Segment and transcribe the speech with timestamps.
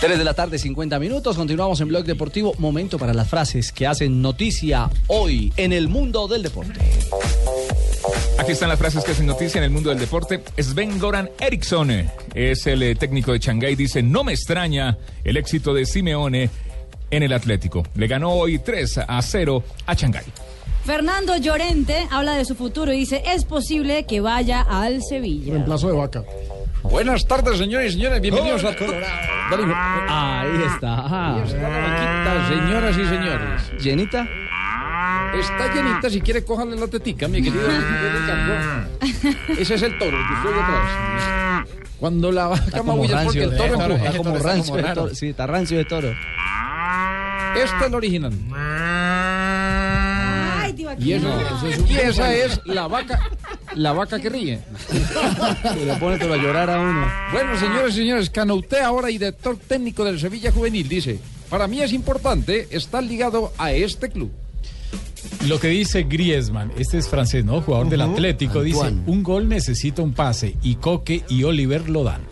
[0.00, 1.36] 3 de la tarde, 50 minutos.
[1.36, 2.54] Continuamos en Blog Deportivo.
[2.58, 6.78] Momento para las frases que hacen noticia hoy en el mundo del deporte.
[8.38, 10.42] Aquí están las frases que hacen noticia en el mundo del deporte.
[10.58, 13.74] Sven Goran Eriksson es el eh, técnico de Shanghái.
[13.74, 16.50] Dice, no me extraña el éxito de Simeone
[17.10, 17.82] en el Atlético.
[17.94, 20.24] Le ganó hoy 3 a 0 a Shanghái.
[20.84, 25.54] Fernando Llorente habla de su futuro y dice, es posible que vaya al Sevilla.
[25.54, 26.22] Reemplazo de vaca.
[26.82, 28.20] Buenas tardes, señores y señores.
[28.20, 28.76] Bienvenidos a...
[29.50, 29.74] Dale,
[30.08, 31.36] Ahí está.
[31.44, 33.72] está señoras y señores.
[33.80, 34.26] ¿Llenita?
[35.34, 38.88] Está llenita, si quiere, cójale la tetica, mi querido Ricardo.
[39.58, 41.66] Ese es el toro, el que estoy detrás.
[41.98, 42.82] Cuando la vaca es
[43.24, 43.96] porque el toro empuja.
[43.96, 45.14] está como rancio de toro.
[45.14, 46.08] Sí, está rancio de toro.
[47.54, 48.32] Este es el original.
[50.98, 51.28] Y, eso-
[51.88, 53.20] y esa es la vaca,
[53.74, 54.60] la vaca que ríe.
[54.88, 57.06] Se le pone a llorar a uno.
[57.32, 61.18] Bueno, señores y señores, Canouté, ahora director técnico del Sevilla Juvenil, dice,
[61.50, 64.30] para mí es importante estar ligado a este club.
[65.46, 67.60] Lo que dice Griezmann, este es francés, ¿no?
[67.60, 72.22] Jugador del Atlético, dice, un gol necesita un pase y Coque y Oliver lo dan.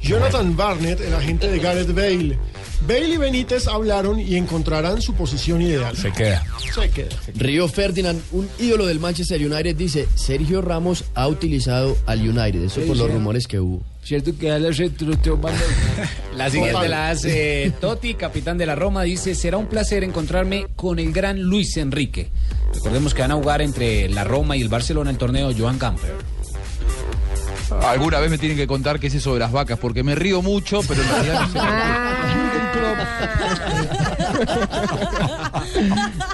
[0.00, 2.38] Jonathan Barnett, el agente de Gareth Bale.
[2.86, 5.96] Bale y Benítez hablaron y encontrarán su posición ideal.
[5.96, 6.44] Se queda.
[6.72, 7.16] Se queda.
[7.34, 12.80] Río Ferdinand, un ídolo del Manchester United, dice, Sergio Ramos ha utilizado al United, eso
[12.82, 13.82] por los rumores que hubo.
[14.02, 14.70] ¿Cierto que a la
[16.36, 20.98] La siguiente la hace Totti, capitán de la Roma, dice, será un placer encontrarme con
[20.98, 22.30] el gran Luis Enrique.
[22.72, 26.37] Recordemos que van a jugar entre la Roma y el Barcelona el torneo Joan Gamper.
[27.70, 30.42] Alguna vez me tienen que contar qué es eso de las vacas, porque me río
[30.42, 31.58] mucho, pero en realidad no sé.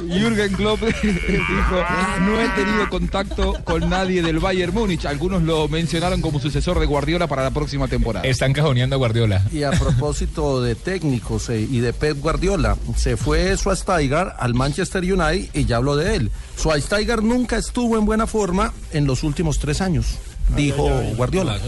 [0.09, 1.85] Jürgen Klopp dijo,
[2.21, 5.05] no he tenido contacto con nadie del Bayern Múnich.
[5.07, 8.27] Algunos lo mencionaron como sucesor de Guardiola para la próxima temporada.
[8.27, 9.43] Están cajoneando a Guardiola.
[9.53, 15.03] Y a propósito de técnicos eh, y de Pep Guardiola, se fue Schweinsteiger al Manchester
[15.03, 16.31] United y ya habló de él.
[16.59, 20.19] Schweinsteiger nunca estuvo en buena forma en los últimos tres años,
[20.57, 21.59] dijo Guardiola.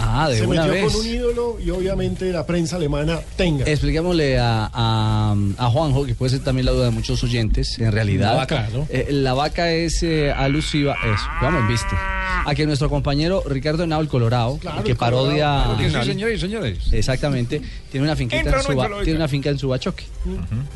[0.00, 0.92] Ah, de Se una metió vez.
[0.92, 3.64] con un ídolo y obviamente la prensa alemana tenga.
[3.66, 7.92] Expliquémosle a, a, a Juanjo, que puede ser también la duda de muchos oyentes, en
[7.92, 8.30] realidad.
[8.32, 8.86] La vaca, ¿no?
[8.90, 11.94] eh, la vaca es eh, alusiva, eso, vamos, viste.
[12.44, 15.64] A que nuestro compañero Ricardo Henao, el Colorado, Claro, que el parodia.
[15.76, 16.78] Colorado, Sí, señores y señores.
[16.92, 20.04] Exactamente, tiene una finquita Entra en no lo tiene una finca en Subachoque.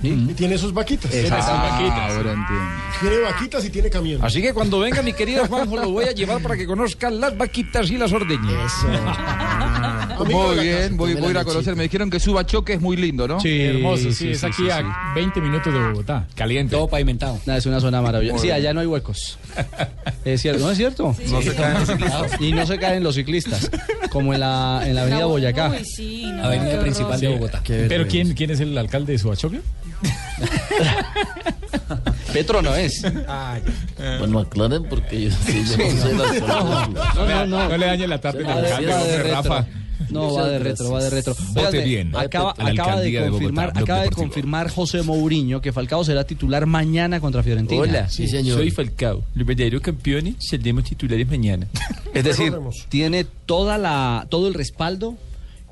[0.03, 1.13] Y tiene sus vaquitas.
[1.13, 1.47] Exacto.
[1.49, 2.65] Ah, ahora entiendo.
[3.01, 4.25] Tiene vaquitas y tiene camión.
[4.25, 7.33] Así que cuando venga mi querido Juanjo lo voy a llevar para que conozcan las
[7.37, 8.73] vaquitas y las ordeñas.
[10.19, 11.77] Muy bien, voy, voy a ir a conocer.
[11.77, 13.39] Me dijeron que suba choque es muy lindo, ¿no?
[13.39, 16.27] Sí, hermoso, sí, sí, es sí, aquí sí, a 20 minutos de Bogotá.
[16.35, 16.75] Caliente.
[16.75, 17.39] Todo pavimentado.
[17.47, 18.39] Es una zona maravillosa.
[18.39, 19.39] Sí, allá no hay huecos.
[20.25, 21.15] Es cierto, ¿no es cierto?
[21.31, 22.41] No se caen los ciclistas.
[22.41, 23.71] Y no se caen los ciclistas,
[24.11, 25.71] como en la, en la avenida Boyacá.
[25.71, 27.63] Uy, sí, no, Avenida principal de Bogotá.
[27.67, 29.61] Pero ¿quién, ¿quién es el alcalde de Suachoque?
[32.37, 33.03] Petro no es.
[34.19, 37.69] Bueno, aclaren porque yo, no sé las No, no, no.
[37.71, 38.45] No le dañe la tarde.
[39.33, 39.67] Rafa.
[40.11, 41.35] No, va de retro, va de retro.
[41.55, 42.15] Vote bien.
[42.15, 46.67] Acaba, de alcaldía de Bogotá, confirmar, acaba de confirmar José Mourinho que Falcao será titular
[46.67, 48.09] mañana contra Fiorentina.
[48.11, 48.71] Sí, señor.
[48.71, 49.25] Falcao.
[49.35, 51.67] Los verdaderos campeones seremos titulares mañana.
[52.13, 52.53] Es decir,
[52.91, 55.17] tiene toda la, todo el respaldo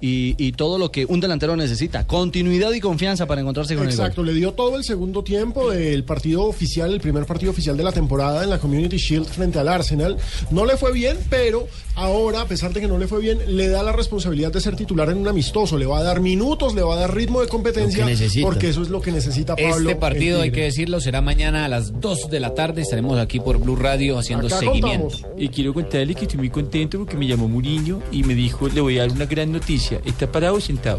[0.04, 2.06] y, y todo lo que un delantero necesita.
[2.06, 6.42] Continuidad y confianza para encontrarse con Exacto, le dio todo el segundo tiempo del partido
[6.44, 10.18] oficial, el primer partido oficial de la temporada en la Community Shield frente al Arsenal.
[10.50, 13.68] No le fue bien, pero ahora, a pesar de que no le fue bien, le
[13.68, 15.78] da la responsabilidad de ser titular en un amistoso.
[15.78, 18.06] Le va a dar minutos, le va a dar ritmo de competencia,
[18.42, 19.88] porque eso es lo que necesita Pablo.
[19.88, 22.82] Este partido, hay que decirlo, será mañana a las 2 de la tarde.
[22.82, 25.08] Estaremos aquí por Blue Radio haciendo Acá seguimiento.
[25.08, 25.38] contamos.
[25.38, 28.82] Y quiero contarle que estoy muy contento porque me llamó Muriño y me dijo, le
[28.82, 29.93] voy a dar una gran noticia.
[30.04, 30.98] ¿Está parado sentado?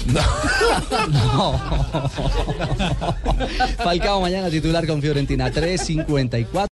[3.84, 6.68] Falcao mañana titular con Fiorentina 3.54.